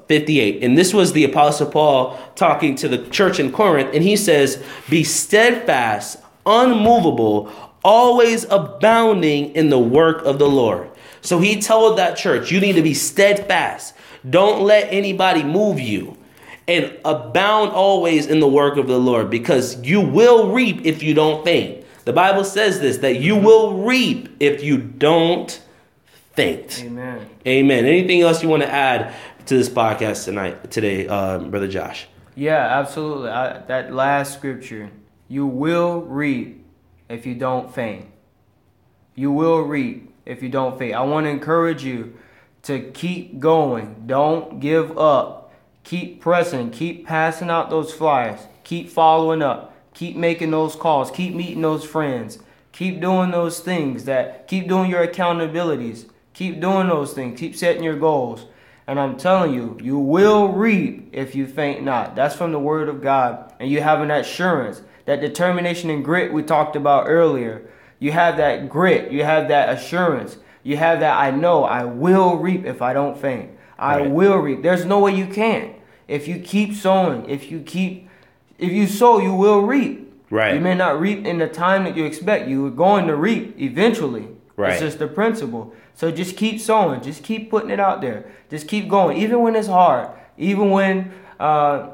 58. 0.09 0.65
And 0.65 0.77
this 0.77 0.93
was 0.93 1.13
the 1.13 1.23
Apostle 1.23 1.71
Paul 1.71 2.19
talking 2.35 2.75
to 2.77 2.89
the 2.89 3.07
church 3.11 3.39
in 3.39 3.53
Corinth. 3.53 3.91
And 3.95 4.03
he 4.03 4.17
says, 4.17 4.61
Be 4.91 5.05
steadfast, 5.05 6.19
unmovable, 6.45 7.53
always 7.85 8.45
abounding 8.45 9.55
in 9.55 9.71
the 9.71 9.79
work 9.79 10.25
of 10.25 10.39
the 10.39 10.49
Lord. 10.49 10.91
So 11.21 11.39
he 11.39 11.61
told 11.61 11.99
that 11.99 12.17
church, 12.17 12.51
You 12.51 12.61
need 12.61 12.75
to 12.75 12.83
be 12.83 12.95
steadfast. 12.95 13.95
Don't 14.29 14.62
let 14.62 14.93
anybody 14.93 15.43
move 15.43 15.81
you. 15.81 16.17
And 16.69 16.97
abound 17.05 17.73
always 17.73 18.27
in 18.27 18.39
the 18.39 18.49
work 18.49 18.77
of 18.77 18.87
the 18.87 18.99
Lord 18.99 19.31
because 19.31 19.83
you 19.83 20.01
will 20.01 20.53
reap 20.53 20.87
if 20.87 21.03
you 21.03 21.12
don't 21.12 21.45
faint. 21.45 21.85
The 22.05 22.12
Bible 22.12 22.45
says 22.45 22.81
this 22.81 22.99
that 22.99 23.21
you 23.21 23.37
will 23.37 23.83
reap 23.83 24.37
if 24.41 24.62
you 24.62 24.79
don't 24.79 25.61
faint. 26.33 26.83
Amen. 26.85 27.29
Amen. 27.47 27.85
Anything 27.85 28.23
else 28.23 28.43
you 28.43 28.49
want 28.49 28.62
to 28.62 28.73
add 28.73 29.15
to 29.47 29.57
this 29.57 29.69
podcast 29.69 30.25
tonight, 30.25 30.71
today, 30.71 31.09
um, 31.09 31.51
brother 31.51 31.69
Josh? 31.69 32.07
Yeah, 32.35 32.79
absolutely. 32.79 33.29
I, 33.29 33.59
that 33.67 33.93
last 33.93 34.35
scripture, 34.35 34.91
you 35.29 35.47
will 35.47 36.03
reap 36.03 36.62
if 37.12 37.26
you 37.26 37.35
don't 37.35 37.73
faint. 37.73 38.07
You 39.14 39.31
will 39.31 39.61
reap 39.61 40.14
if 40.25 40.42
you 40.42 40.49
don't 40.49 40.78
faint. 40.78 40.95
I 40.95 41.02
want 41.02 41.26
to 41.26 41.31
encourage 41.31 41.85
you 41.85 42.16
to 42.62 42.90
keep 42.92 43.38
going. 43.38 44.04
Don't 44.07 44.61
give 44.61 44.97
up. 44.97 45.52
Keep 45.85 46.23
pressing. 46.23 46.71
Keep 46.71 47.07
passing 47.07 47.50
out 47.50 47.69
those 47.69 47.92
flyers. 47.92 48.40
Keep 48.64 48.88
following 48.88 49.42
up. 49.42 49.75
Keep 49.92 50.16
making 50.16 50.52
those 50.52 50.75
calls. 50.75 51.11
Keep 51.11 51.35
meeting 51.35 51.61
those 51.61 51.85
friends. 51.85 52.38
Keep 52.73 53.02
doing 53.02 53.31
those 53.31 53.61
things 53.61 54.04
that 54.07 54.49
keep 54.49 54.66
doing 54.66 54.90
your 54.90 55.07
accountabilities. 55.07 56.09
Keep 56.33 56.61
doing 56.61 56.88
those 56.88 57.12
things. 57.12 57.38
Keep 57.38 57.54
setting 57.54 57.83
your 57.83 57.99
goals. 57.99 58.47
And 58.87 58.99
I'm 58.99 59.19
telling 59.19 59.52
you, 59.52 59.76
you 59.83 59.99
will 59.99 60.49
reap 60.49 61.11
if 61.12 61.35
you 61.35 61.47
faint 61.47 61.83
not. 61.83 62.16
That's 62.16 62.35
from 62.35 62.52
the 62.52 62.59
word 62.59 62.88
of 62.88 63.02
God. 63.02 63.52
And 63.61 63.71
you 63.71 63.83
have 63.83 64.00
an 64.00 64.11
assurance, 64.11 64.81
that 65.04 65.21
determination 65.21 65.90
and 65.90 66.04
grit 66.04 66.32
we 66.32 66.42
talked 66.42 66.76
about 66.76 67.06
earlier. 67.09 67.62
You 67.99 68.12
have 68.12 68.37
that 68.37 68.68
grit, 68.68 69.12
you 69.12 69.25
have 69.25 69.49
that 69.49 69.68
assurance. 69.68 70.38
You 70.62 70.76
have 70.76 71.00
that 71.00 71.18
I 71.18 71.30
know 71.30 71.64
I 71.64 71.85
will 71.85 72.37
reap 72.37 72.64
if 72.66 72.82
I 72.82 72.92
don't 72.92 73.18
faint. 73.18 73.50
I 73.78 73.99
Right. 73.99 74.11
will 74.11 74.37
reap. 74.37 74.62
There's 74.62 74.85
no 74.85 75.00
way 75.00 75.12
you 75.12 75.26
can't. 75.26 75.73
If 76.06 76.28
you 76.28 76.38
keep 76.38 76.75
sowing, 76.75 77.28
if 77.28 77.50
you 77.50 77.61
keep 77.61 78.09
if 78.59 78.71
you 78.71 78.87
sow, 78.87 79.18
you 79.18 79.35
will 79.35 79.62
reap. 79.62 80.12
Right. 80.30 80.54
You 80.54 80.61
may 80.61 80.75
not 80.75 81.00
reap 81.00 81.26
in 81.26 81.38
the 81.38 81.49
time 81.49 81.82
that 81.85 81.97
you 81.97 82.04
expect. 82.04 82.47
You 82.49 82.64
are 82.66 82.71
going 82.71 83.09
to 83.09 83.16
reap 83.16 83.61
eventually. 83.61 84.28
Right. 84.56 84.73
It's 84.73 84.80
just 84.80 84.99
the 85.00 85.09
principle. 85.09 85.75
So 85.94 86.12
just 86.12 86.37
keep 86.37 86.61
sowing. 86.61 87.00
Just 87.02 87.25
keep 87.25 87.50
putting 87.50 87.71
it 87.71 87.80
out 87.80 88.00
there. 88.02 88.25
Just 88.50 88.68
keep 88.68 88.88
going, 88.88 89.16
even 89.18 89.40
when 89.42 89.56
it's 89.56 89.66
hard. 89.66 90.11
Even 90.38 90.71
when 90.71 91.12
uh, 91.40 91.88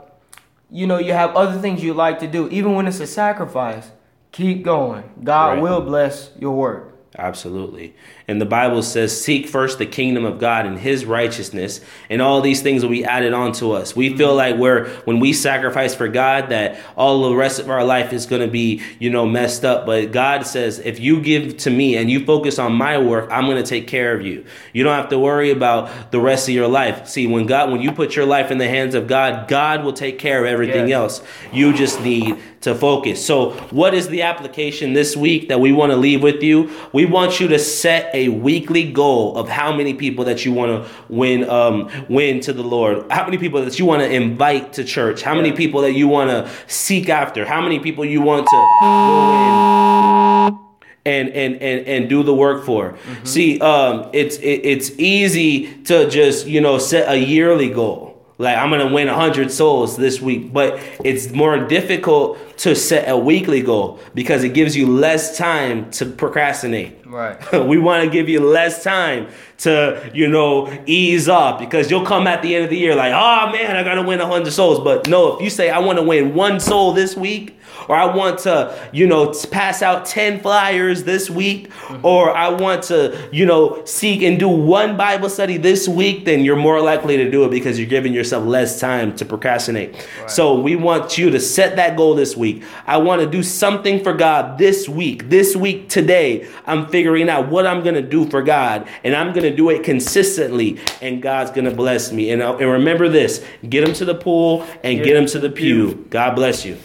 you 0.70 0.86
know 0.86 0.98
you 0.98 1.12
have 1.12 1.34
other 1.36 1.58
things 1.60 1.82
you 1.82 1.94
like 1.94 2.18
to 2.20 2.26
do. 2.26 2.48
Even 2.50 2.74
when 2.74 2.86
it's 2.86 3.00
a 3.00 3.06
sacrifice. 3.06 3.90
Keep 4.32 4.62
going. 4.62 5.04
God 5.24 5.54
Right. 5.54 5.62
will 5.62 5.80
bless 5.80 6.30
your 6.38 6.54
work. 6.54 6.94
Absolutely. 7.18 7.94
And 8.28 8.38
the 8.38 8.46
Bible 8.46 8.82
says, 8.82 9.18
Seek 9.18 9.48
first 9.48 9.78
the 9.78 9.86
kingdom 9.86 10.26
of 10.26 10.38
God 10.38 10.66
and 10.66 10.78
his 10.78 11.06
righteousness, 11.06 11.80
and 12.10 12.20
all 12.20 12.42
these 12.42 12.60
things 12.60 12.82
will 12.82 12.90
be 12.90 13.04
added 13.04 13.32
on 13.32 13.52
to 13.52 13.72
us. 13.72 13.96
We 13.96 14.14
feel 14.16 14.34
like 14.34 14.56
we're, 14.56 14.88
when 15.06 15.18
we 15.18 15.32
sacrifice 15.32 15.94
for 15.94 16.08
God, 16.08 16.50
that 16.50 16.78
all 16.94 17.30
the 17.30 17.34
rest 17.34 17.58
of 17.58 17.70
our 17.70 17.82
life 17.84 18.12
is 18.12 18.26
going 18.26 18.42
to 18.42 18.48
be, 18.48 18.82
you 18.98 19.08
know, 19.08 19.24
messed 19.24 19.64
up. 19.64 19.86
But 19.86 20.12
God 20.12 20.46
says, 20.46 20.78
if 20.78 21.00
you 21.00 21.22
give 21.22 21.56
to 21.58 21.70
me 21.70 21.96
and 21.96 22.10
you 22.10 22.24
focus 22.26 22.58
on 22.58 22.74
my 22.74 22.98
work, 22.98 23.30
I'm 23.32 23.46
going 23.46 23.62
to 23.62 23.68
take 23.68 23.86
care 23.86 24.14
of 24.14 24.20
you. 24.24 24.44
You 24.74 24.84
don't 24.84 24.94
have 24.94 25.08
to 25.08 25.18
worry 25.18 25.50
about 25.50 26.12
the 26.12 26.20
rest 26.20 26.48
of 26.48 26.54
your 26.54 26.68
life. 26.68 27.08
See, 27.08 27.26
when 27.26 27.46
God, 27.46 27.70
when 27.72 27.80
you 27.80 27.92
put 27.92 28.14
your 28.14 28.26
life 28.26 28.50
in 28.50 28.58
the 28.58 28.68
hands 28.68 28.94
of 28.94 29.06
God, 29.06 29.48
God 29.48 29.82
will 29.84 29.94
take 29.94 30.18
care 30.18 30.40
of 30.44 30.46
everything 30.50 30.88
Yes. 30.88 30.96
else. 31.20 31.22
You 31.50 31.72
just 31.72 32.02
need 32.02 32.36
to 32.60 32.74
focus. 32.74 33.24
So, 33.24 33.52
what 33.70 33.94
is 33.94 34.08
the 34.08 34.22
application 34.22 34.92
this 34.92 35.16
week 35.16 35.48
that 35.48 35.60
we 35.60 35.72
want 35.72 35.92
to 35.92 35.96
leave 35.96 36.22
with 36.22 36.42
you? 36.42 36.70
We 36.92 37.06
want 37.06 37.40
you 37.40 37.48
to 37.48 37.58
set 37.58 38.14
a 38.18 38.28
weekly 38.28 38.90
goal 38.90 39.36
of 39.36 39.48
how 39.48 39.74
many 39.74 39.94
people 39.94 40.24
that 40.24 40.44
you 40.44 40.52
want 40.52 40.70
to 40.70 40.90
win 41.08 41.48
um, 41.48 41.90
win 42.08 42.40
to 42.40 42.52
the 42.52 42.64
Lord. 42.64 43.10
How 43.10 43.24
many 43.24 43.38
people 43.38 43.64
that 43.64 43.78
you 43.78 43.84
want 43.84 44.02
to 44.02 44.10
invite 44.10 44.72
to 44.74 44.84
church? 44.84 45.22
How 45.22 45.34
many 45.34 45.52
people 45.52 45.82
that 45.82 45.92
you 45.92 46.08
want 46.08 46.30
to 46.30 46.50
seek 46.66 47.08
after? 47.08 47.46
How 47.46 47.60
many 47.60 47.78
people 47.78 48.04
you 48.04 48.20
want 48.20 48.46
to 48.46 48.56
go 48.80 50.52
in 50.52 50.68
and 51.06 51.28
and 51.30 51.54
and, 51.62 51.86
and 51.86 52.08
do 52.08 52.22
the 52.22 52.34
work 52.34 52.64
for. 52.64 52.98
See, 53.24 53.60
um, 53.60 54.10
it's 54.12 54.36
it, 54.38 54.60
it's 54.64 54.90
easy 54.98 55.72
to 55.84 56.08
just 56.10 56.46
you 56.46 56.60
know 56.60 56.78
set 56.78 57.10
a 57.10 57.16
yearly 57.16 57.70
goal. 57.70 58.08
Like 58.38 58.56
I'm 58.56 58.70
gonna 58.70 58.92
win 58.92 59.08
hundred 59.08 59.50
souls 59.50 59.96
this 59.96 60.20
week, 60.20 60.52
but 60.52 60.78
it's 61.04 61.30
more 61.32 61.58
difficult 61.66 62.38
to 62.58 62.76
set 62.76 63.08
a 63.08 63.16
weekly 63.16 63.62
goal 63.62 63.98
because 64.14 64.44
it 64.44 64.50
gives 64.50 64.76
you 64.76 64.86
less 64.86 65.36
time 65.36 65.90
to 65.92 66.06
procrastinate. 66.06 66.97
Right. 67.08 67.38
we 67.66 67.78
want 67.78 68.04
to 68.04 68.10
give 68.10 68.28
you 68.28 68.40
less 68.40 68.84
time 68.84 69.28
to, 69.58 70.10
you 70.14 70.28
know, 70.28 70.70
ease 70.86 71.28
up 71.28 71.58
because 71.58 71.90
you'll 71.90 72.04
come 72.04 72.26
at 72.26 72.42
the 72.42 72.54
end 72.54 72.64
of 72.64 72.70
the 72.70 72.76
year 72.76 72.94
like, 72.94 73.12
oh 73.12 73.50
man, 73.50 73.76
I 73.76 73.82
gotta 73.82 74.02
win 74.02 74.20
hundred 74.20 74.52
souls. 74.52 74.80
But 74.80 75.08
no, 75.08 75.36
if 75.36 75.42
you 75.42 75.50
say 75.50 75.70
I 75.70 75.78
want 75.78 75.98
to 75.98 76.04
win 76.04 76.34
one 76.34 76.60
soul 76.60 76.92
this 76.92 77.16
week, 77.16 77.58
or 77.88 77.96
I 77.96 78.14
want 78.14 78.40
to, 78.40 78.76
you 78.92 79.06
know, 79.06 79.32
pass 79.50 79.82
out 79.82 80.04
ten 80.04 80.40
flyers 80.40 81.04
this 81.04 81.30
week, 81.30 81.70
mm-hmm. 81.70 82.04
or 82.04 82.30
I 82.30 82.48
want 82.48 82.84
to, 82.84 83.28
you 83.32 83.46
know, 83.46 83.84
seek 83.84 84.22
and 84.22 84.38
do 84.38 84.48
one 84.48 84.96
Bible 84.96 85.28
study 85.28 85.56
this 85.56 85.88
week, 85.88 86.24
then 86.24 86.44
you're 86.44 86.56
more 86.56 86.80
likely 86.80 87.16
to 87.16 87.30
do 87.30 87.44
it 87.44 87.50
because 87.50 87.78
you're 87.78 87.88
giving 87.88 88.12
yourself 88.12 88.44
less 88.44 88.78
time 88.78 89.16
to 89.16 89.24
procrastinate. 89.24 90.06
So 90.26 90.60
we 90.60 90.76
want 90.76 91.18
you 91.18 91.30
to 91.30 91.40
set 91.40 91.76
that 91.76 91.96
goal 91.96 92.14
this 92.14 92.36
week. 92.36 92.62
I 92.86 92.98
want 92.98 93.22
to 93.22 93.26
do 93.28 93.42
something 93.42 94.02
for 94.02 94.12
God 94.12 94.58
this 94.58 94.88
week. 94.88 95.30
This 95.30 95.56
week 95.56 95.88
today, 95.88 96.48
I'm 96.66 96.86
figuring 96.98 97.28
out 97.28 97.48
what 97.48 97.64
I'm 97.64 97.84
going 97.84 97.94
to 97.94 98.02
do 98.02 98.28
for 98.28 98.42
God, 98.42 98.88
and 99.04 99.14
I'm 99.14 99.32
going 99.32 99.44
to 99.44 99.54
do 99.54 99.70
it 99.70 99.84
consistently, 99.84 100.80
and 101.00 101.22
God's 101.22 101.52
going 101.52 101.66
to 101.66 101.70
bless 101.70 102.10
me. 102.10 102.32
And, 102.32 102.42
uh, 102.42 102.56
and 102.56 102.68
remember 102.68 103.08
this: 103.08 103.44
get 103.68 103.84
them 103.84 103.94
to 103.94 104.04
the 104.04 104.16
pool 104.16 104.66
and 104.82 105.04
get 105.04 105.14
them 105.14 105.26
to 105.26 105.38
the 105.38 105.48
pew. 105.48 106.06
God 106.10 106.34
bless 106.34 106.64
you. 106.64 106.76